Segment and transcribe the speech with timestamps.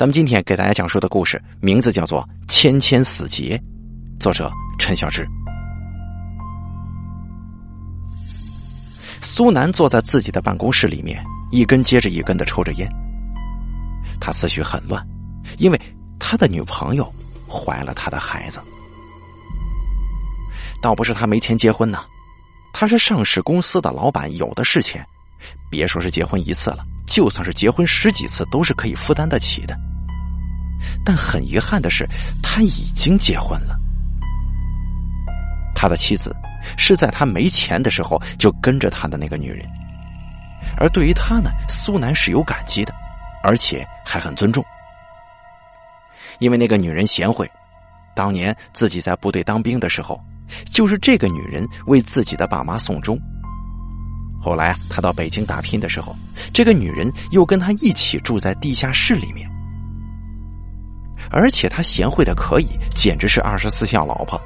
[0.00, 3.54] 咱们今天给大家讲述的故事名字叫做《千千死结》，
[4.18, 5.28] 作者陈小志。
[9.20, 12.90] 苏南坐在自己的办公室里面，一根接着一根的抽着烟。
[14.18, 15.06] 他思绪很乱，
[15.58, 15.78] 因为
[16.18, 17.14] 他的女朋友
[17.46, 18.58] 怀了他的孩子。
[20.80, 22.06] 倒不是他没钱结婚呢，
[22.72, 25.06] 他是上市公司的老板，有的是钱，
[25.70, 26.86] 别说是结婚一次了。
[27.06, 29.78] 就算是结婚十几次，都是可以负担得起的。
[31.04, 32.08] 但很遗憾的是，
[32.42, 33.76] 他已经结婚了。
[35.74, 36.34] 他的妻子
[36.76, 39.66] 是在他没钱的时候就跟着他的那个女人，
[40.76, 42.92] 而对于他呢，苏南是有感激的，
[43.42, 44.62] 而且还很尊重，
[46.38, 47.50] 因为那个女人贤惠。
[48.14, 50.20] 当年自己在部队当兵的时候，
[50.70, 53.18] 就是这个女人为自己的爸妈送终。
[54.42, 56.14] 后来啊，他到北京打拼的时候，
[56.52, 59.48] 这个女人又跟他一起住在地下室里面，
[61.30, 64.40] 而且她贤惠的可以，简直是二十四孝老婆。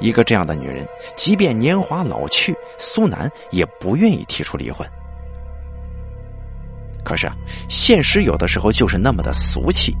[0.00, 0.86] 一个这样的女人，
[1.16, 4.88] 即便年华老去，苏南也不愿意提出离婚。
[7.04, 7.34] 可是啊，
[7.68, 9.94] 现实有的时候就是那么的俗气，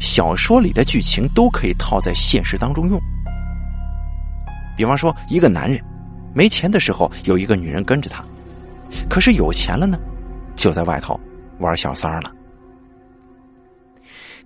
[0.00, 3.00] 小说里的剧情都可以套在现实当中用。
[4.76, 5.80] 比方说，一个男人。
[6.32, 8.24] 没钱的时候有一个女人跟着他，
[9.08, 9.98] 可是有钱了呢，
[10.54, 11.18] 就在外头
[11.58, 12.30] 玩小三儿了。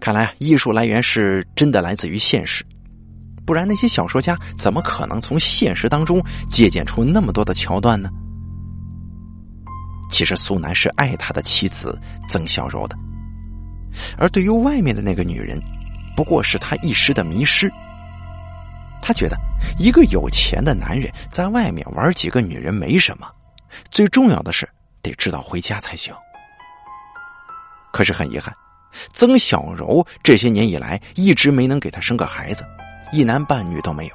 [0.04, 2.62] 看来艺术来源是真的来自于现实，
[3.46, 8.10] 不然那些小说家怎么可能从现实当中借鉴出那么多的桥段呢？
[10.12, 12.94] 其实苏南是爱他的妻子曾小柔的，
[14.18, 15.58] 而对于外面的那个女人，
[16.14, 17.72] 不过是他一时的迷失。
[19.00, 19.38] 他觉得，
[19.78, 23.26] 一个有钱的男人在外面玩几个女人没什么，
[23.90, 24.68] 最重要的是
[25.00, 26.14] 得知道回家才行。
[27.90, 28.54] 可是很遗憾，
[29.12, 32.64] 曾小柔这些年以来一直没能给他生个孩子，
[33.12, 34.14] 一男半女都没有。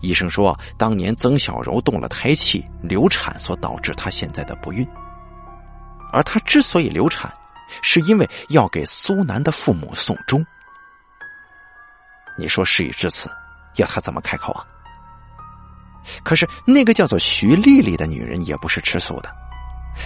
[0.00, 4.86] 医生说，当年曾小柔动了胎气，流产所导致她现在的不孕。
[6.12, 7.32] 而她之所以流产，
[7.82, 10.44] 是因为要给苏南的父母送终。
[12.38, 13.30] 你说事已至此。
[13.76, 14.64] 要他怎么开口啊？
[16.24, 19.30] 可是那个叫做徐丽丽的女人也不是吃素的，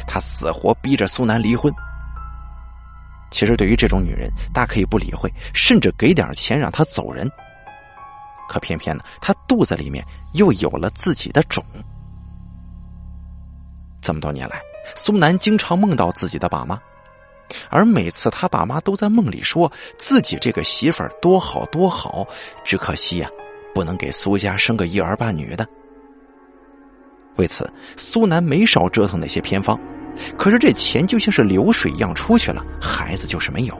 [0.08, 1.72] 她死活逼着苏南离婚。
[3.30, 7.30] 其实对于这种女人，大可以不理会，甚至给点钱让她走人。
[8.48, 10.04] 可偏偏呢，她肚子里面
[10.34, 11.64] 又有了自己的种。
[14.02, 14.60] 这么多年来，
[14.96, 16.80] 苏南经常梦到自己的爸妈，
[17.68, 22.26] 而每次他爸妈都在梦里说自己这个媳妇儿多好多好，
[22.64, 23.28] 只可惜呀。
[23.72, 25.64] 不能给苏家生个一儿半女的。
[27.36, 29.78] 为此，苏南没少折腾那些偏方，
[30.36, 33.78] 可是这钱就像是流水一样出去了，孩子就是没有。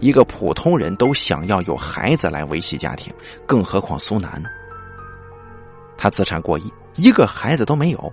[0.00, 3.12] 一个普通人都想要有孩子来维系家庭，
[3.46, 4.48] 更何况苏南呢？
[5.96, 8.12] 他资产过亿，一个孩子都没有，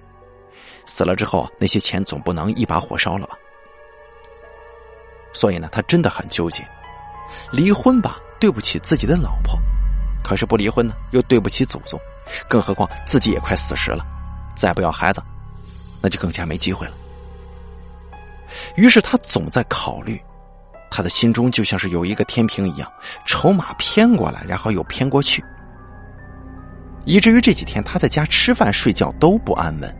[0.85, 3.35] 死了之后那些钱总不能一把火烧了吧？
[5.31, 6.67] 所以呢，他真的很纠结，
[7.51, 9.59] 离婚吧，对不起自己的老婆。
[10.23, 11.99] 可是不离婚呢，又对不起祖宗，
[12.49, 14.03] 更何况自己也快四十了，
[14.55, 15.21] 再不要孩子，
[16.05, 16.93] 那就更加没机会了。
[18.75, 20.21] 于是他总在考虑，
[20.91, 22.87] 他的心中就像是有一个天平一样，
[23.25, 25.43] 筹码偏过来，然后又偏过去，
[27.05, 29.97] 以至于这几天他在家吃饭睡觉都不安稳。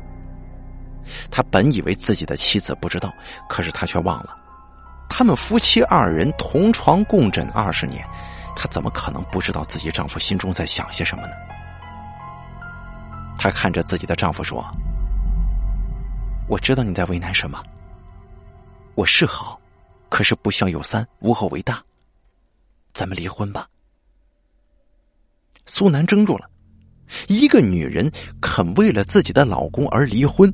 [1.32, 3.12] 他本以为自己的妻子不知道，
[3.50, 4.38] 可是他却忘了，
[5.10, 8.06] 他们夫妻二人同床共枕二十年。
[8.56, 11.34] 他怎么可能不知道自己丈夫心中在想些什么呢？
[13.40, 14.64] 他看着自己的丈夫说
[16.48, 17.62] ：“我知道你在为难什么。
[18.94, 19.60] 我是好，
[20.10, 21.84] 可是不孝有三，无后为大。
[22.94, 23.68] 咱们离婚吧。”
[25.66, 26.48] 苏南怔住了，
[27.28, 30.54] 一个女人肯为了自己的老公而离婚，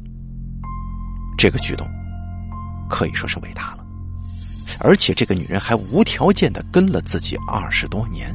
[1.38, 1.86] 这个举动
[2.90, 3.86] 可以说是伟大了。
[4.80, 8.34] 而且这个女人还无条件的跟了自己二十多年。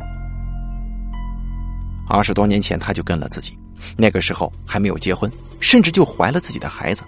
[2.06, 3.58] 二十多年前，她就跟了自己，
[3.96, 7.02] 那个时候还没有结婚，甚至就怀了自己的孩子。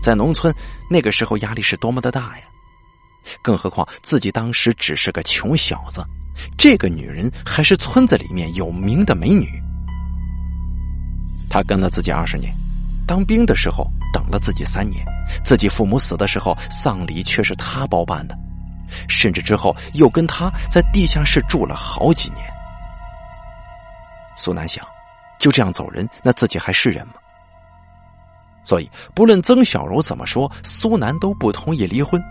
[0.00, 0.54] 在农村，
[0.90, 2.44] 那个时候压力是多么的大呀！
[3.42, 6.02] 更何况自己当时只是个穷小子，
[6.56, 9.48] 这个女人还是村子里面有名的美女。
[11.50, 12.54] 她跟了自己二十年，
[13.06, 15.04] 当兵的时候等了自己三年。
[15.44, 18.34] 自己父母死的时候，丧礼却是他包办的，
[19.08, 22.46] 甚至之后又跟他在地下室住了好几年。
[24.34, 24.86] 苏南想，
[25.38, 27.14] 就这样走人，那自己还是人吗？
[28.68, 32.22] 所以，不论曾小柔怎么说，苏南都不同意离婚。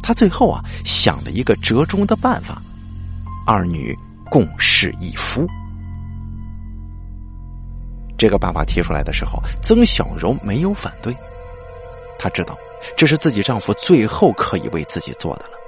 [0.00, 2.62] 他最后啊想了一个折中的办法，
[3.44, 3.92] 二女
[4.30, 5.44] 共侍一夫。
[8.16, 11.12] 这个办法提出来的时候，曾小柔没有反对，
[12.20, 12.56] 她知道
[12.96, 15.58] 这是自己丈夫最后可以为自己做的了。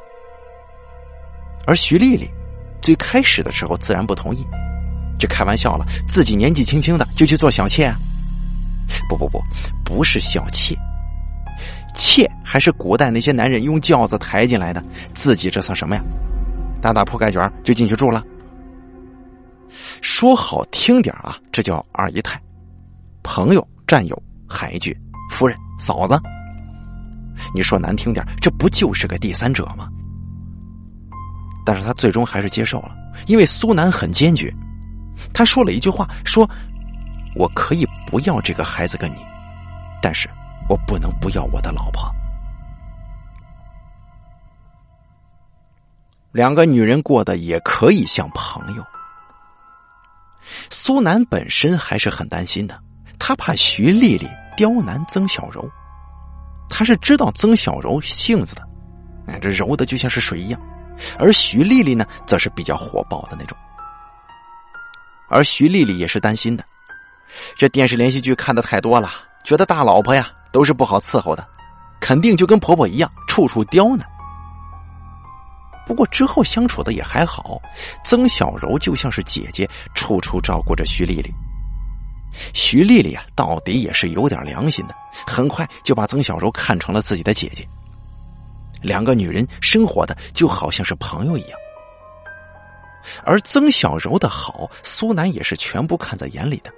[1.66, 2.30] 而徐丽丽
[2.80, 4.46] 最开始的时候自然不同意，
[5.18, 7.98] 这开玩笑了，自己年纪轻轻的就去做小妾啊？
[9.08, 9.42] 不不不，
[9.84, 10.76] 不是小妾，
[11.94, 14.82] 妾还是古代那些男人用轿子抬进来的，
[15.14, 16.02] 自己这算什么呀？
[16.80, 18.24] 打打铺盖卷就进去住了。
[20.00, 22.40] 说好听点啊，这叫二姨太，
[23.22, 24.94] 朋友、战友、海军、
[25.30, 26.18] 夫人、嫂子。
[27.54, 29.88] 你说难听点，这不就是个第三者吗？
[31.64, 32.96] 但是他最终还是接受了，
[33.26, 34.52] 因为苏南很坚决。
[35.34, 36.48] 他说了一句话：“说
[37.38, 39.24] 我可以不要这个孩子跟你，
[40.02, 40.28] 但是
[40.68, 42.12] 我不能不要我的老婆。”
[46.32, 48.84] 两个女人过得也可以像朋友。
[50.70, 52.78] 苏南本身还是很担心的，
[53.18, 55.68] 他怕徐丽丽刁难曾小柔，
[56.68, 58.68] 他是知道曾小柔性子的，
[59.26, 60.60] 哎，这柔的就像是水一样，
[61.18, 63.56] 而徐丽丽呢，则是比较火爆的那种。
[65.28, 66.64] 而徐丽丽也是担心的，
[67.56, 69.10] 这电视连续剧看的太多了，
[69.44, 71.46] 觉得大老婆呀都是不好伺候的，
[72.00, 74.06] 肯定就跟婆婆一样，处处刁难。
[75.86, 77.58] 不过之后相处的也还好，
[78.04, 81.32] 曾小柔就像是姐姐，处处照顾着徐丽丽。
[82.52, 84.94] 徐丽丽啊，到底也是有点良心的，
[85.26, 87.66] 很快就把曾小柔看成了自己的姐姐。
[88.82, 91.58] 两个女人生活的就好像是朋友一样。
[93.24, 96.70] 而曾小柔的好，苏南也是全部看在眼里的。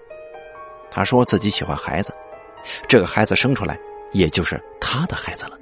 [0.90, 2.12] 他说自己喜欢孩子，
[2.88, 3.78] 这个孩子生出来
[4.12, 5.52] 也就是他的孩子了。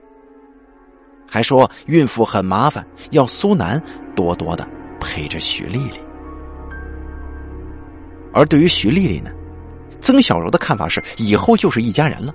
[1.30, 3.82] 还说孕妇很麻烦，要苏南
[4.16, 4.66] 多多的
[4.98, 6.00] 陪着徐丽丽。
[8.32, 9.30] 而对于徐丽丽呢，
[10.00, 12.34] 曾小柔的看法是以后就是一家人了。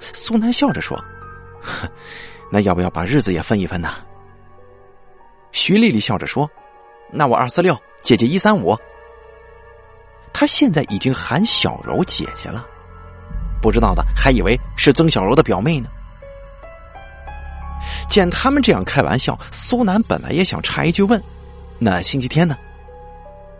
[0.00, 0.98] 苏南笑着说
[2.50, 3.90] ：“那要不要把日子也分一分呢？”
[5.52, 6.48] 徐丽丽笑着说
[7.12, 8.74] ：“那我二四六，姐姐一三五。”
[10.40, 12.64] 他现在已经喊小柔姐姐了，
[13.60, 15.90] 不知道的还以为是曾小柔的表妹呢。
[18.08, 21.22] 见他们这样开玩笑，苏南本来也想插一句问
[21.78, 22.56] ：“那星期天呢？”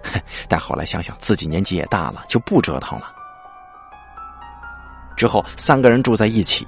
[0.49, 3.13] 但后来想想自己年纪也大了，就不折腾了。
[5.19, 6.67] 之后三个人住在一起，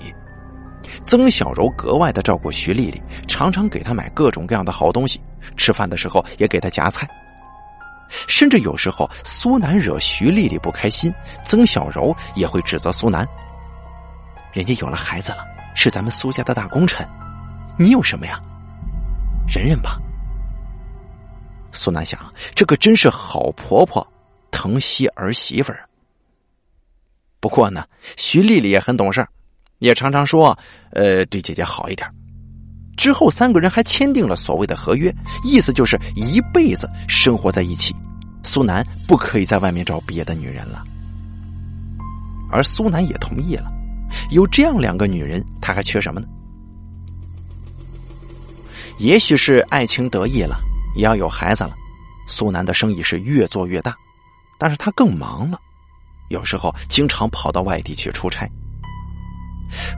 [1.04, 5.18] 曾小柔格外的照顾徐丽丽，常常给她买各种各样的好东西，
[5.56, 7.08] 吃饭的时候也给她夹菜。
[8.28, 11.12] 甚至有时候苏南惹徐丽丽不开心，
[11.44, 13.26] 曾小柔也会指责苏南
[14.52, 15.44] ：“人家有了孩子了，
[15.74, 17.08] 是咱们苏家的大功臣。”
[17.78, 18.40] 你有什么呀？
[19.48, 19.98] 忍忍吧。
[21.72, 22.20] 苏南想，
[22.54, 24.06] 这可真是好婆婆
[24.50, 25.88] 疼惜儿媳妇儿。
[27.40, 27.84] 不过呢，
[28.16, 29.26] 徐丽丽也很懂事，
[29.78, 30.56] 也常常说
[30.92, 32.08] ：“呃，对姐姐好一点。”
[32.96, 37.94] 之后，三个人还签订了所谓的合约，意思就是一辈子生活在一起。
[38.42, 40.84] 苏南不可以在外面找别的女人了，
[42.50, 43.70] 而苏南也同意了。
[44.30, 46.26] 有这样两个女人，他还缺什么呢？
[48.98, 50.56] 也许是爱情得意了，
[50.94, 51.74] 也要有孩子了。
[52.26, 53.94] 苏南的生意是越做越大，
[54.58, 55.58] 但是他更忙了，
[56.28, 58.46] 有时候经常跑到外地去出差。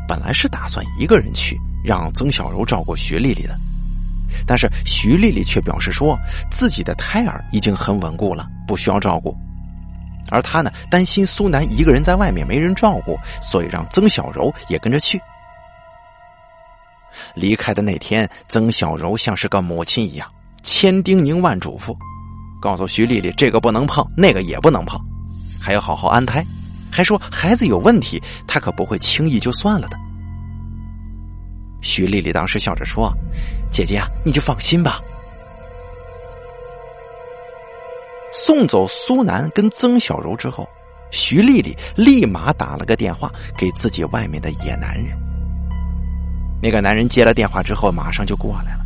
[0.06, 3.54] 本来是打算一个人去，让曾小柔照顾徐丽丽的，
[4.46, 6.18] 但是徐丽丽却表示说
[6.50, 9.36] 自己的胎儿已经很稳固了，不需要照顾。
[10.30, 15.20] 而他呢，担心苏南一个人在外面没人照顾，所以让曾小柔也跟着去。
[17.34, 20.26] 离开的那天，曾小柔像是个母亲一样，
[20.62, 21.94] 千叮咛万嘱咐，
[22.62, 24.98] 告诉徐丽丽这个不能碰，那个也不能碰，
[25.60, 26.42] 还要好好安胎，
[26.90, 29.98] 还说孩子有问题，她可不会轻易就算了的。
[31.84, 33.12] 徐丽丽当时笑着说
[33.70, 35.00] ：“姐姐啊，你就放心吧。”
[38.32, 40.66] 送走苏南跟曾小柔之后，
[41.12, 45.14] 徐丽丽立马打了个电话给自己外面的野男人。
[46.62, 48.80] 那个男人接了电话之后，马上就过来了。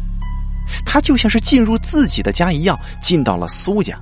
[0.85, 3.97] 他就像是进入自己的家一样，进到了苏家。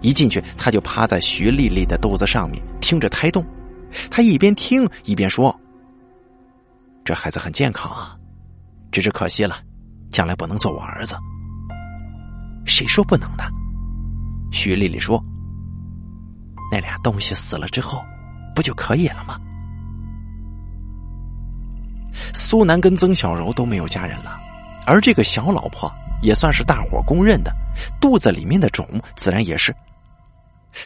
[0.00, 3.46] 一进去，他就趴在徐丽丽的肚子上面，听着胎动。
[4.10, 5.54] 他一边听一边说
[7.04, 8.16] ：“这孩子很健康啊，
[8.90, 9.56] 只是可惜了，
[10.10, 11.14] 将来不能做我儿子。”
[12.64, 13.44] 谁说不能的？
[14.52, 15.22] 徐丽丽说
[16.70, 18.02] ：“那俩东西死了之后，
[18.54, 19.38] 不就可以了吗？”
[22.34, 24.38] 苏南跟曾小柔都没有家人了，
[24.86, 25.90] 而这个小老婆
[26.22, 27.52] 也算是大伙公认的，
[28.00, 29.74] 肚子里面的种自然也是。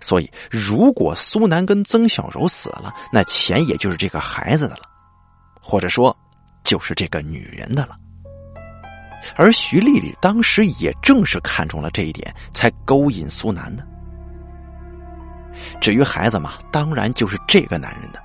[0.00, 4.82] 所以，如果苏南跟曾小柔死了，那钱也就是这个孩子的了，
[5.68, 6.16] 或者说，
[6.62, 7.99] 就是这个女人的了。
[9.35, 13.85] 而徐丽丽当时也正是看中了这一点，才勾引苏南的。
[15.80, 18.23] 至于孩子嘛，当然就是这个男人的。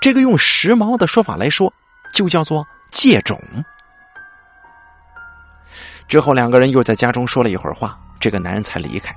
[0.00, 1.72] 这个用时髦的说法来说，
[2.14, 3.36] 就叫做借种。
[6.06, 9.12] 之后两个人又在家中说了一会儿话，这个男人才离开。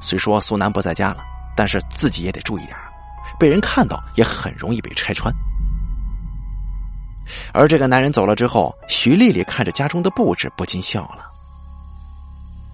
[0.00, 1.22] 虽说苏南不在家了，
[1.54, 2.74] 但是自己也得注意点
[3.38, 5.30] 被人看到也很容易被拆穿。
[7.52, 11.26] 而这个男人走了之后，徐丽丽看着家中的布置，不禁笑了。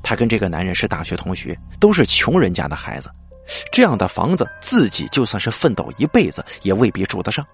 [0.02, 3.10] 她跟这个男人是大学同学，都是穷人家的孩子，
[3.72, 7.44] 这样的房子自己就算是奋斗一辈子也未必住得上。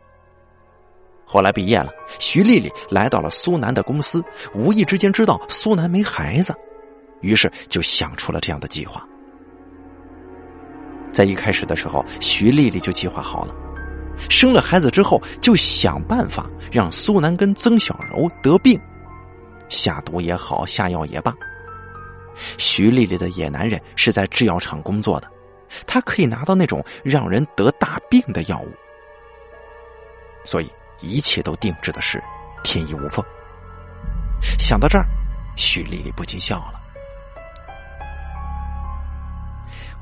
[1.25, 4.23] 后来毕业了，徐丽丽来到了苏南的公司，
[4.55, 6.55] 无意之间知道苏南没孩子，
[7.23, 9.03] 于是就想出了这样的计划。
[11.11, 13.55] 在一开始的时候，徐丽丽就计划好了，
[14.29, 18.81] 生了孩子之后就想办法让苏南跟曾小柔得病，
[19.69, 21.35] 下毒也好，下药也罢。
[22.57, 25.31] 徐丽丽的野男人是在制药厂工作的，
[25.87, 28.73] 他可以拿到那种让人得大病的药物，
[30.45, 32.23] 所以一切都定制的是
[32.65, 33.25] 天衣无缝。
[34.59, 35.07] 想到这儿，
[35.57, 36.82] 徐丽丽不禁笑了。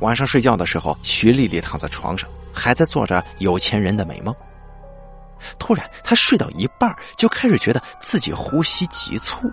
[0.01, 4.35] 晚上睡觉的时候，徐丽丽躺在床上，还在做着有钱人的美梦。
[5.59, 9.51] 突然，她睡到一半，就开始觉得自己呼吸急促。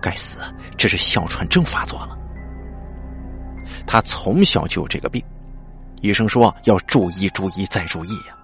[0.00, 0.38] 该死，
[0.76, 2.16] 这是哮喘症发作了。
[3.86, 5.22] 她从小就有这个病，
[6.00, 8.36] 医生说要注意、注意再注意呀。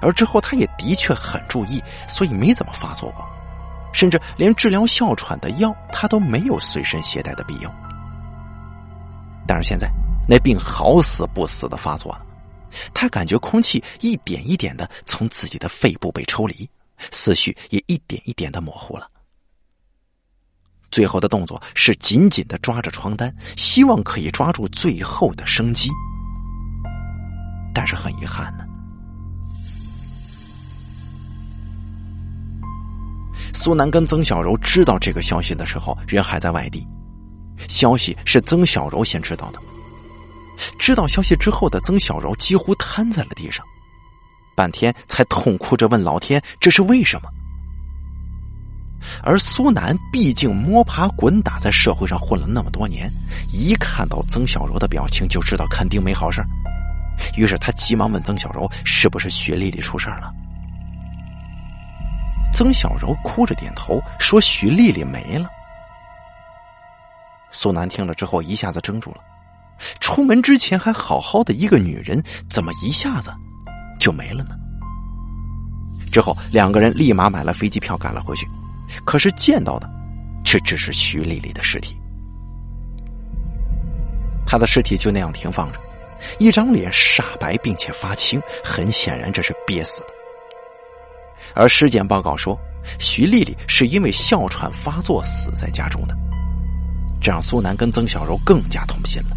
[0.00, 3.24] 而之后，她也的确很注意，所以没怎么发作过，
[3.92, 7.74] 甚至连治疗哮喘的药，她都没有随身携带的必要。
[9.46, 9.90] 但是现在，
[10.28, 12.24] 那病好死不死的发作了，
[12.92, 16.68] 他感觉空气一点一点的从自己的肺部被抽离，
[17.10, 19.10] 思绪也一点一点的模糊了。
[20.90, 25.90] 最后的动作是紧紧的抓着床单，希望可以抓住最后的生机。
[27.74, 28.64] 但是很遗憾呢，
[33.52, 36.86] 苏南跟曾小柔知道这个消息的时候，人还在外地。
[37.68, 39.60] 消息是曾小柔先知道的。
[40.78, 43.64] 知道消息之后的曾小柔几乎瘫在了地上，
[44.54, 47.28] 半天才痛哭着问老天：“这是为什么？”
[49.22, 53.12] 而苏南毕竟摸爬滚打在社会上混了那么多年，
[53.52, 56.42] 一看到曾小柔的表情就知道肯定没好事
[57.36, 60.32] 于是他急忙问曾小柔：“是不是徐丽丽出事了？”
[62.54, 65.48] 曾小柔哭着点头说：“徐丽丽没了。”
[67.54, 69.18] 苏南听了之后，一下子怔住了。
[70.00, 72.20] 出门之前还好好的一个女人，
[72.50, 73.32] 怎么一下子
[73.98, 74.56] 就没了呢？
[76.12, 78.44] 之后两个人立马买了飞机票赶了回去，
[79.04, 79.88] 可是见到的
[80.44, 81.96] 却只是徐丽丽的尸体。
[84.44, 85.78] 她的尸体就那样停放着，
[86.38, 90.08] 一张脸煞白并且发青，很显然这是憋死的。
[91.54, 92.58] 而尸检报告说，
[92.98, 96.16] 徐丽丽是因为哮喘发作死在家中的。
[97.24, 99.36] 这让苏南跟曾小柔更加痛心了。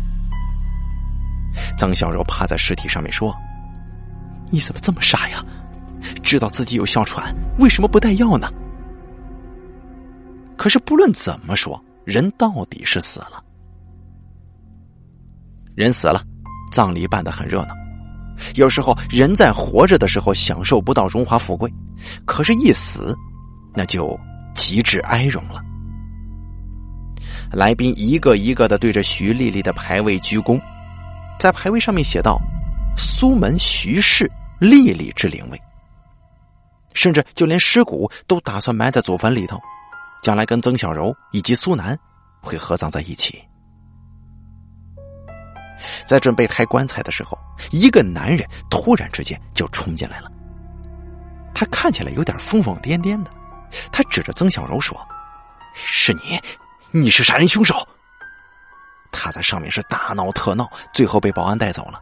[1.78, 3.34] 曾小柔趴在尸体上面说
[4.52, 5.42] ：“你怎么这么傻呀？
[6.22, 8.52] 知道自己有哮喘，为什么不带药呢？”
[10.58, 13.42] 可是不论怎么说，人到底是死了。
[15.74, 16.22] 人死了，
[16.74, 17.70] 葬礼办得很热闹。
[18.56, 21.74] 有时候人在活着的时候享受不到荣华富贵，
[22.26, 23.18] 可是一死，
[23.74, 24.20] 那就
[24.54, 25.64] 极致哀荣了。
[27.52, 30.62] 来宾一个一个的对着徐丽丽的牌位鞠躬，
[31.40, 32.40] 在牌位上面写道
[32.98, 35.62] ：“苏门徐氏丽丽之灵位。”
[36.94, 39.60] 甚至就连尸骨都打算埋在祖坟里头，
[40.24, 41.98] 将来跟曾小柔以及苏南
[42.42, 43.42] 会合葬在一起。
[46.06, 47.38] 在准备抬棺材的时候，
[47.72, 50.32] 一个男人突然之间就冲进来了。
[51.54, 53.32] 他看起来有点疯疯癫癫的，
[53.92, 54.98] 他指着曾小柔说
[55.74, 56.40] ：“是你。”
[57.02, 57.88] 你是杀人凶手！
[59.12, 62.02] 他在上面是大闹特闹，最后被保安带走了。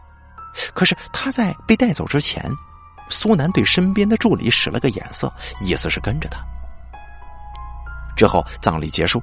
[0.74, 2.50] 可是他在被带走之前，
[3.10, 6.40] 苏南对身边的助理使了个眼色，意思是跟着他。
[8.16, 9.22] 之后葬礼结束，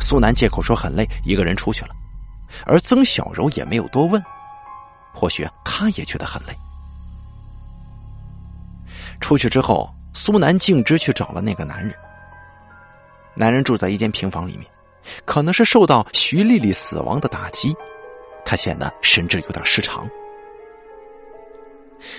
[0.00, 1.94] 苏南借口说很累，一个人出去了。
[2.66, 4.22] 而曾小柔也没有多问，
[5.12, 6.56] 或许他也觉得很累。
[9.20, 11.94] 出去之后，苏南径直去找了那个男人。
[13.36, 14.70] 男人住在一间平房里面，
[15.24, 17.74] 可能是受到徐丽丽死亡的打击，
[18.44, 20.08] 他显得神志有点失常。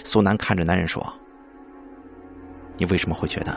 [0.04, 1.02] 苏南看着男人说
[2.78, 3.56] ：“你为什么会觉得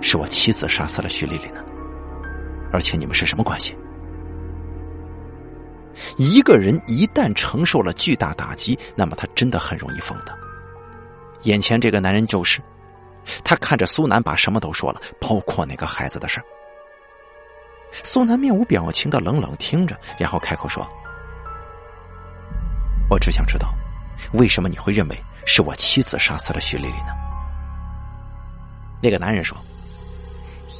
[0.00, 1.64] 是我妻子杀死了徐丽丽呢？
[2.72, 3.76] 而且你们是什么关系？”
[6.16, 10.36] 一个人一旦承受了巨大打击，那么他真的很容易疯的。
[11.42, 12.60] 眼前这个男人就是，
[13.42, 16.44] 他看着苏南把什么都说了，包括那个孩子的事儿
[18.04, 20.86] 苏南面无表情的冷冷听着，然后开口说
[23.10, 23.74] ：“我只想知道，
[24.32, 27.12] 为什么你会认为是我妻子杀死了徐丽丽呢？”
[29.02, 29.56] 那个男人说：“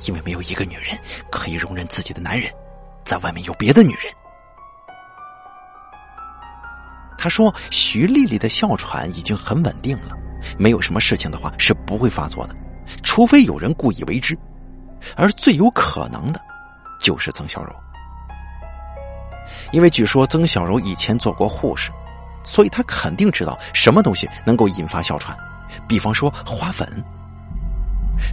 [0.07, 0.99] 因为没有一个女人
[1.31, 2.53] 可以容忍自己的男人
[3.05, 4.13] 在外面有别的女人。”
[7.17, 10.17] 他说：“徐丽丽的哮喘已经很稳定了，
[10.57, 12.55] 没有什么事情的话是不会发作的，
[13.03, 14.39] 除非有人故意为之，
[15.17, 16.41] 而最有可能的，
[16.99, 17.75] 就是曾小柔。
[19.73, 21.91] 因为据说曾小柔以前做过护士，
[22.45, 25.37] 所以他肯定知道什么东西能够引发哮喘，
[25.87, 26.87] 比方说花粉。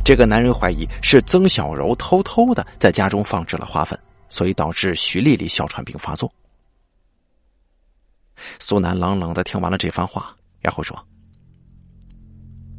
[0.03, 3.98] 这个男人怀疑是曾小柔偷偷的在家中放置了花粉，
[4.29, 6.31] 所以导致徐丽丽哮喘病发作。”
[8.60, 10.98] 苏南冷冷的听完了这番话，然后说：“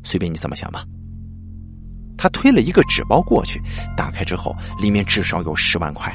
[0.05, 0.85] 随便你怎么想吧。”
[2.17, 3.61] 他推了一个纸包过去，
[3.97, 6.15] 打开之后，里面至少有十万块。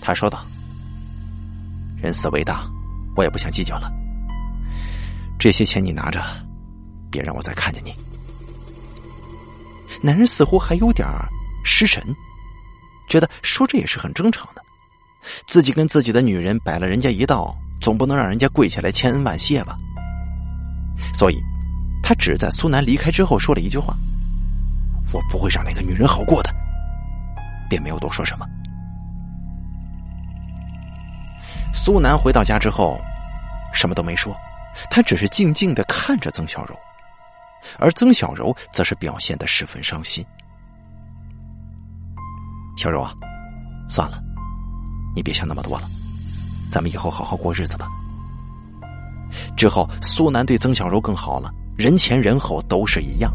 [0.00, 0.44] 他说道
[2.00, 2.68] ：“人死为大，
[3.16, 3.90] 我也不想计较了。
[5.38, 6.22] 这些钱你拿着，
[7.10, 7.94] 别让我再看见你。”
[10.02, 11.06] 男人似乎还有点
[11.64, 12.02] 失神，
[13.08, 14.62] 觉得说这也是很正常的，
[15.46, 17.56] 自己跟自己的女人摆了人家一道。
[17.80, 19.78] 总不能让人家跪下来千恩万谢吧？
[21.14, 21.40] 所以，
[22.02, 23.96] 他只在苏南离开之后说了一句话
[25.12, 26.54] ：“我不会让那个女人好过的。”
[27.68, 28.46] 便没有多说什么。
[31.72, 32.98] 苏南回到家之后，
[33.72, 34.34] 什么都没说，
[34.90, 36.74] 他只是静静的看着曾小柔，
[37.78, 40.24] 而曾小柔则是表现的十分伤心。
[42.76, 43.12] 小柔啊，
[43.88, 44.18] 算了，
[45.14, 45.86] 你别想那么多了。
[46.70, 47.86] 咱们以后好好过日子吧。
[49.56, 53.30] 之后，苏南对曾小柔更好了，人前人后都是一样。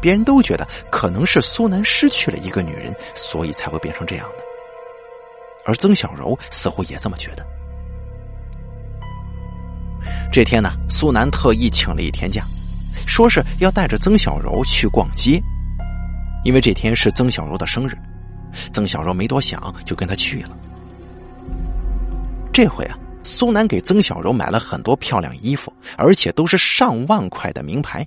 [0.00, 4.44] 别人都觉得可能是苏南失去了一个女人，所以才会变成这样的。
[5.64, 7.46] 而曾小柔似乎也这么觉得。
[10.32, 12.44] 这天呢，苏南特意请了一天假，
[13.06, 15.40] 说是要带着曾小柔去逛街，
[16.44, 17.96] 因为这天是曾小柔的生日。
[18.72, 20.56] 曾小柔没多想，就跟他去了。
[22.52, 28.06] 这回啊，苏南给曾小柔买了很多漂亮衣服，而且都是上万块的名牌。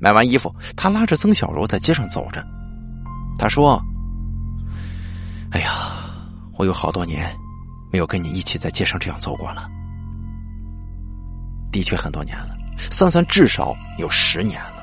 [0.00, 2.42] 买完衣服，他拉着曾小柔在街上走着。
[3.38, 3.80] 他说
[5.52, 5.70] ：“哎呀，
[6.58, 7.30] 我有好多年
[7.92, 9.68] 没有跟你一起在街上这样走过了。
[11.70, 12.56] 的确很多年了，
[12.90, 14.82] 算算至少有十年了。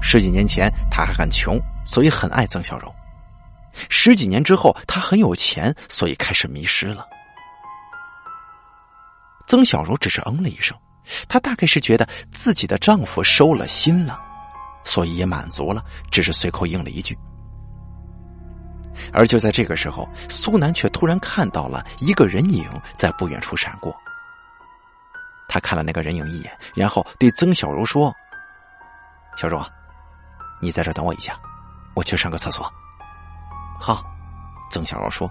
[0.00, 2.94] 十几年前他还很穷，所以很爱曾小柔。”
[3.90, 7.04] 十几年之后，他很有钱，所以开始迷失了。
[9.48, 10.76] 曾小柔只是嗯了一声，
[11.28, 14.20] 她大概是觉得自己的丈夫收了心了，
[14.84, 17.16] 所以也满足了，只是随口应了一句。
[19.12, 23.94] 而就在这个时候，苏南却突然看到了一个人影在不远处闪过。
[25.48, 28.12] 他看了那个人影一眼，然后对曾小柔说
[29.36, 29.64] ：“小柔，
[30.60, 31.38] 你在这等我一下，
[31.94, 32.68] 我去上个厕所。”
[33.78, 34.02] 好，
[34.70, 35.30] 曾小柔说。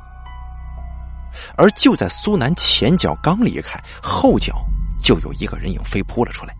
[1.57, 4.63] 而就在苏南前脚刚离开，后脚
[5.06, 6.56] 就有一个人影飞扑了出来。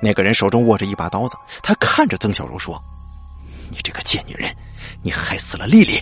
[0.00, 2.80] 那个人手中握着一把刀子，他看着曾小柔说
[3.68, 4.54] ：“你这个贱女人，
[5.02, 6.00] 你害死了丽丽，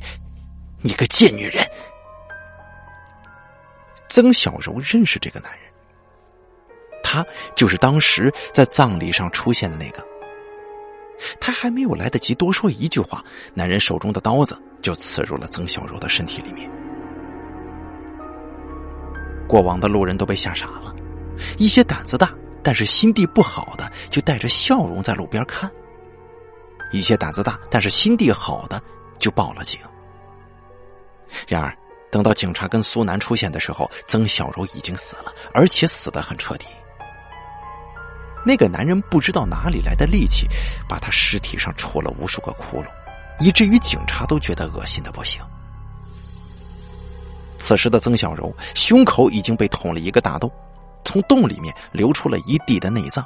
[0.83, 1.67] 你个贱女人！”
[4.11, 5.63] 曾小柔认识这个男人，
[7.03, 10.07] 他就是当时在葬礼上出现的那个。
[11.41, 16.71] 他还没有来得及多说一句话，男人手中的刀子就刺入了曾小柔的身体里面。
[19.49, 20.95] 过往的路人都被吓傻了，
[21.57, 25.71] 一些胆子大但是心地不好的就带着笑容在路边看；
[26.93, 28.83] 一些胆子大但是心地好的
[29.19, 29.81] 就报了警。
[31.47, 31.77] 然而，
[32.11, 36.67] 等到警察跟苏南出现的时候，曾小柔已经死了，而且死得很彻底。
[38.47, 40.47] 那个男人不知道哪里来的力气，
[40.89, 42.87] 把他尸体上戳了无数个窟窿，
[43.41, 45.43] 以至于警察都觉得恶心的不行。
[47.59, 50.51] 此时的曾小柔胸口已经被捅了一个大洞，
[51.09, 53.25] 从洞里面流出了一地的内脏，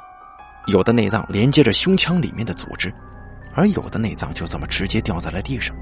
[0.67, 2.89] 有的内脏连接着胸腔里面的组织，
[3.53, 5.75] 而有的内脏就这么直接掉在了地上。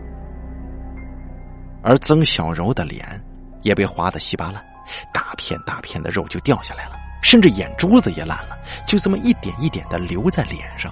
[1.84, 3.24] 而曾小柔的脸
[3.62, 4.66] 也被划得稀巴烂，
[5.14, 10.92] 大片大片的肉就掉下来了，甚至眼珠子也烂了，就这么一点一点的留在脸上。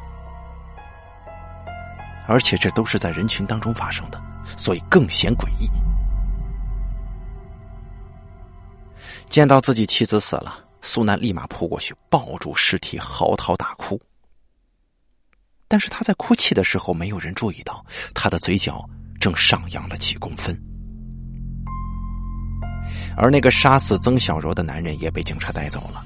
[2.27, 4.21] 而且这都是在人群当中发生的，
[4.55, 5.67] 所以更显诡异。
[9.27, 13.99] 见到自己妻子死了，苏南立马扑过去抱住尸体，嚎啕大哭。
[15.67, 18.83] 但是他在哭泣的时候，没有人注意到他的嘴角
[19.19, 20.59] 正上扬了几公分。
[23.15, 26.03] 而那个杀死曾小柔的男人也被警察带走了。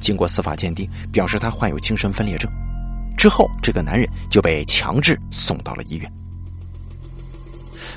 [0.00, 2.50] 经过司法鉴定，表示他患有精神分裂症。
[3.16, 6.12] 之后，这个男人就被强制送到了医院。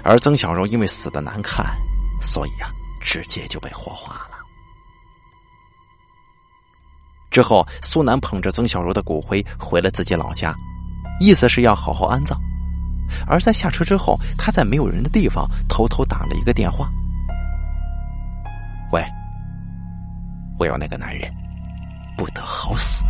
[0.04, 1.66] 而曾小柔因为死的难看，
[2.22, 2.70] 所以啊，
[3.02, 4.35] 直接就被火化了。
[7.36, 10.56] 之后，苏南捧着曾小柔的骨灰回了自己老家，
[11.20, 12.40] 意思是要好好安葬。
[13.28, 16.90] 而在下车之后，他在没有人的地方偷偷打了一个电话。
[18.94, 19.04] 喂，
[20.58, 21.30] 我要那个男人，
[22.16, 23.04] 不得好死！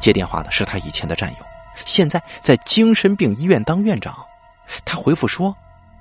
[0.00, 1.36] 接电话的是他以前的战友，
[1.84, 4.16] 现在在精神病医院当院长。
[4.86, 5.54] 他回复说：“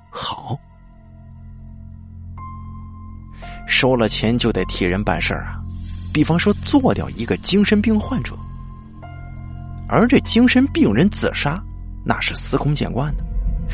[0.10, 0.57] 好。”
[3.67, 5.60] 收了钱就得替人办事儿啊，
[6.17, 8.36] 比方说做掉一个精神病患者，
[9.88, 11.63] 而这精神病人自杀，
[12.03, 13.23] 那是司空见惯的，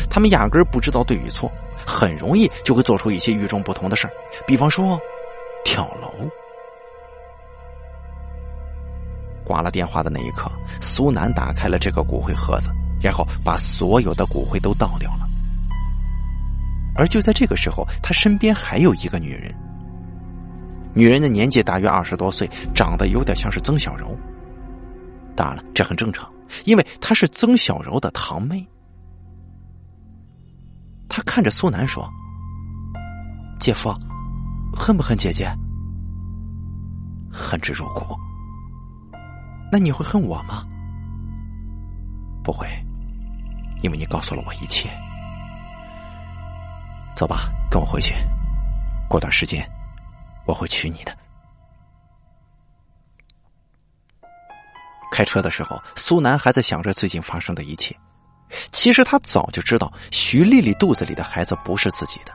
[0.10, 1.50] 他们压根儿不知道对与错。
[1.88, 4.14] 很容易就会做出一些与众不同的事儿，
[4.46, 5.00] 比方说
[5.64, 6.12] 跳楼。
[9.46, 10.52] 挂了电话的那一刻，
[10.82, 12.70] 苏南打开了这个骨灰盒子，
[13.02, 15.26] 然后把所有的骨灰都倒掉了。
[16.94, 19.56] 而就在这个时候，他身边还有一个女人，
[20.94, 24.16] 女人的年纪大约二十多岁，长得有点像是曾小柔。
[25.36, 26.32] 当然了，这很正常，
[26.66, 28.66] 因为她是曾小柔的堂妹。
[31.16, 32.12] 他看着苏南说
[33.60, 33.94] ：“姐夫，
[34.76, 35.48] 恨不恨姐姐？
[37.32, 38.04] 恨之入骨。
[39.72, 40.64] 那你会恨我吗？
[42.44, 42.68] 不会，
[43.84, 44.90] 因为你告诉了我一切。
[47.16, 48.16] 走吧，跟我回去。
[49.08, 49.64] 过段时间，
[50.46, 51.18] 我会娶你的。”
[55.12, 57.96] 开车的时候，苏南还在想着最近发生的一切。
[58.72, 62.32] 其实他早就知道徐丽丽肚子里的孩子不是自己的，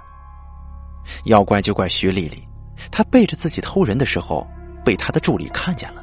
[1.25, 2.47] 要怪就怪徐丽丽，
[2.90, 4.47] 她背着自己偷人的时候
[4.85, 6.03] 被他的助理看见了。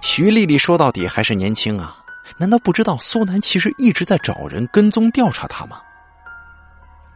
[0.00, 2.02] 徐丽丽说到底还是年轻啊，
[2.38, 5.80] 难道不知道苏南其实一直在找人跟踪调查他吗？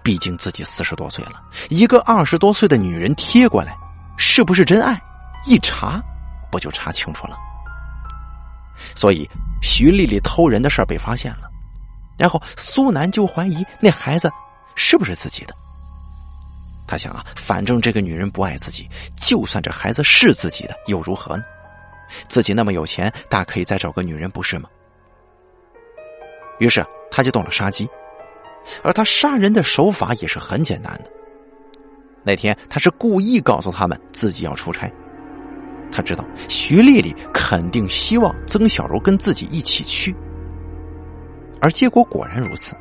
[0.03, 3.77] 毕竟自己四十多岁了，一个二十多岁的女人贴过来，
[4.17, 5.01] 是不是真爱？
[5.47, 6.03] 一查
[6.51, 7.37] 不就查清楚了？
[8.95, 9.29] 所以。
[9.65, 11.49] 徐丽丽偷人的事儿被发现了，
[12.19, 14.29] 然后苏南就怀疑那孩子
[14.75, 15.55] 是不是自己的。
[16.85, 21.45] 他想啊，反正这个女人不爱自己，就算这孩子是自己的又如何呢？
[22.29, 24.69] 自己那么有钱，大可以再找个女人，不是吗？
[26.59, 27.89] 于是他就动了杀机，
[28.83, 31.11] 而他杀人的手法也是很简单的。
[32.25, 34.91] 那天他是故意告诉他们自己要出差。
[35.91, 40.15] 他知道徐丽丽肯定希望曾小柔跟自己一起去，
[41.61, 42.75] 而结果果然如此。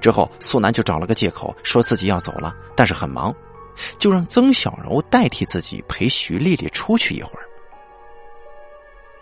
[0.00, 3.34] 之后，苏南就找了个借口，说自己要走了，但是很忙，
[3.98, 7.49] 就让曾小柔代替自己陪徐丽丽出去一会儿。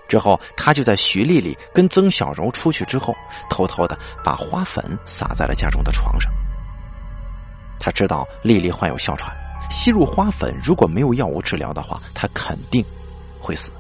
[0.08, 3.14] 之后，他就在徐丽丽跟曾小柔出去之后，
[3.50, 6.32] 偷偷的把花粉撒在了家中的床上。
[7.78, 9.32] 他知道丽丽患有哮喘。
[9.70, 12.82] 吸入花粉，如果没有药物治疗的话，他肯定
[13.38, 13.70] 会死。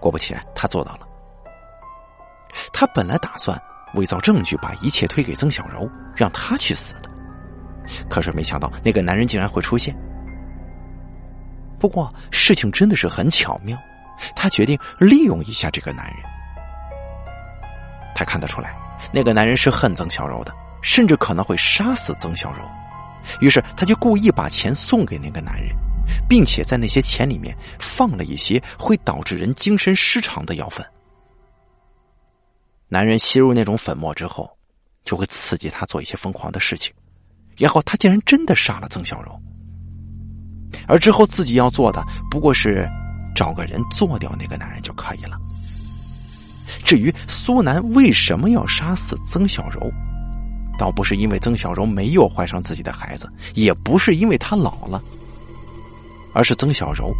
[0.00, 1.06] 果不其然，他做到了。
[2.72, 3.56] 他本来打算
[3.94, 7.10] 伪造证据，把一切推给曾小柔，让他去死的。
[8.08, 9.96] 可是没想到，那个男人竟然会出现。
[11.78, 13.78] 不过事情真的是很巧妙，
[14.34, 16.16] 他决定利用一下这个男人。
[18.14, 18.74] 他看得出来，
[19.12, 20.52] 那个男人是恨曾小柔的，
[20.82, 22.58] 甚至可能会杀死曾小柔。
[23.40, 25.74] 于是，他就故意把钱送给那个男人，
[26.28, 30.84] 并且在那些钱里面放了一些会导致人精神失常的药粉。
[32.88, 34.50] 男人吸入那种粉末之后，
[35.04, 36.92] 就会刺激他做一些疯狂的事情，
[37.56, 39.40] 然后他竟然真的杀了曾小柔。
[40.88, 42.88] 而之后自己要做的不过是
[43.40, 45.40] 找个人做掉那个男人就可以了。
[46.84, 49.90] 至于苏南为什么要杀死曾小柔？
[50.78, 55.02] 倒不是因为曾小柔没有怀上自己的孩子，也不是因为她老了，
[56.34, 57.10] 而是曾小柔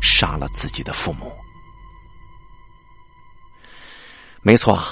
[0.00, 1.30] 杀了自己的父母。
[4.40, 4.82] 没错，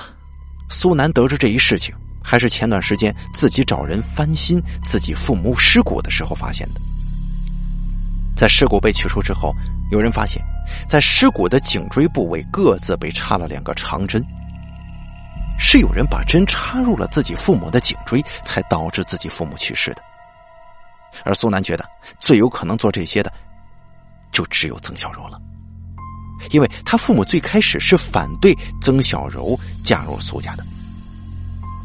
[0.69, 6.81] 苏南得知这一事情，还是前段时间自己找人翻新自己父母尸骨的时候发现的。
[8.37, 9.55] 在尸骨被取出之后，
[9.91, 10.45] 有人发现，
[10.89, 14.25] 在尸骨的颈椎部位各自被插了两个长针，
[15.59, 20.03] 是有人把针插入了自己父母的颈椎，才导致自己父母去世的。
[21.25, 21.85] 而苏南觉得
[22.19, 23.33] 最有可能做这些的，
[24.31, 25.41] 就只有曾小柔了。
[26.51, 30.65] 因为他父母最开始是反对曾小柔嫁入苏家的，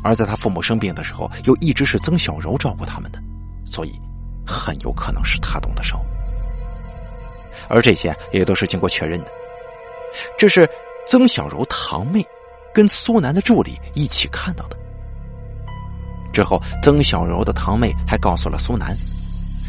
[0.04, 3.20] 而在他父母生病的时候，又一直是曾小柔照顾他们的，
[3.66, 3.94] 所以
[4.46, 6.04] 很有可能是他动的手。
[7.72, 9.32] 而这些也都是经过确认的，
[10.38, 10.70] 这是
[11.08, 12.26] 曾小柔堂妹
[12.74, 14.78] 跟苏南的助理一起看到的。
[16.34, 18.96] 之后，曾小柔的堂妹还告诉了苏南，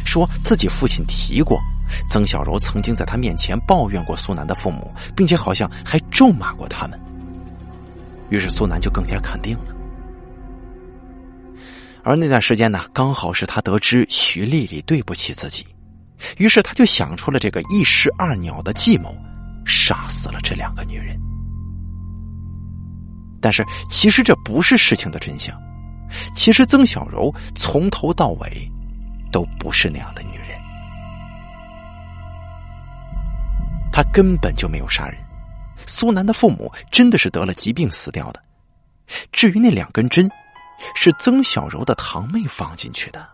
[0.05, 1.61] 说自己父亲提过。
[2.09, 6.99] 曾小柔曾经在他面前抱怨过苏南的父母，并且好像还咒骂过他们。
[8.31, 9.75] 于是苏南就更加肯定了。
[12.03, 15.67] 而那段时间呢，刚好是他得知徐丽丽对不起自己，
[16.39, 19.15] 于是他就想出了这个一石二鸟的计谋，
[19.65, 21.19] 杀死了这两个女人。
[23.41, 25.57] 但是其实这不是事情的真相，
[26.35, 28.71] 其实曾小柔从头到尾
[29.33, 30.61] 都不是那样的女人。
[33.93, 35.19] 他根本就没有杀人，
[35.87, 38.43] 苏南的父母真的是得了疾病死掉的。
[39.33, 40.31] 至于那两根针，
[40.95, 43.29] 是曾小柔的堂妹放进去的。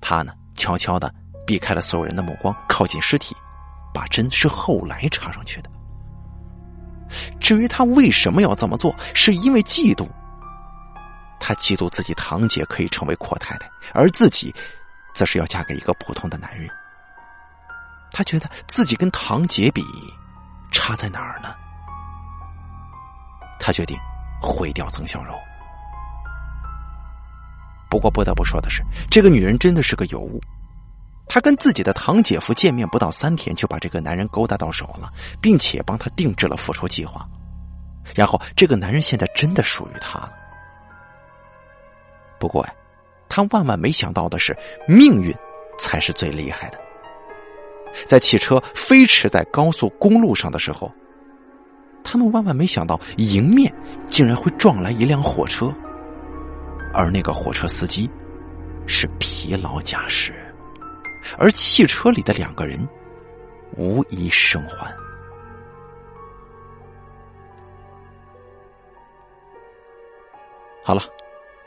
[0.00, 1.12] 他呢，悄悄的
[1.50, 3.34] 避开了所有人的目光，靠近尸体，
[3.92, 5.70] 把针是后来插上去的。
[7.40, 10.08] 至于他为什么要这么做，是因为嫉妒。
[11.40, 14.54] 他嫉妒自己堂姐可以成为阔太太，而自己，
[15.12, 16.70] 则是要嫁给一个普通的男人。
[18.12, 19.82] 他觉得自己跟堂姐比，
[20.70, 21.52] 差在哪儿呢？
[23.58, 23.98] 他决定
[24.40, 25.34] 毁掉曾小柔。
[27.90, 30.40] 不过不得不说的是，这个女人真的是个尤物。
[31.32, 35.08] 她跟自己的堂姐夫见面不到三天，就把这个男人勾搭到手了，
[35.40, 37.24] 并且帮他定制了复仇计划。
[38.16, 40.32] 然后，这个男人现在真的属于他了。
[42.40, 42.74] 不过呀，
[43.28, 44.56] 他万万没想到的是，
[44.88, 45.32] 命运
[45.78, 46.78] 才是最厉害的。
[48.06, 50.90] 在汽车飞驰在高速公路上的时候，
[52.02, 53.72] 他们万万没想到，迎面
[54.04, 55.72] 竟然会撞来一辆火车，
[56.92, 58.10] 而那个火车司机
[58.84, 60.49] 是疲劳驾驶，
[61.38, 62.88] 而汽车里的两个人
[63.76, 64.94] 无一生还。
[70.82, 71.02] 好了，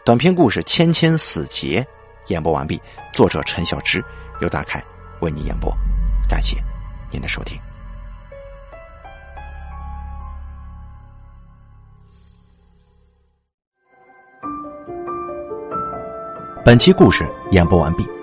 [0.04, 1.86] 短篇故事《千千死劫》
[2.32, 2.82] 演播完毕，
[3.13, 4.04] 作者陈小芝
[4.41, 4.84] 由大凯
[5.21, 5.71] 为你演播。
[6.28, 6.58] 感谢
[7.12, 7.58] 您的收听。
[16.65, 18.23] 本期故事演播完毕。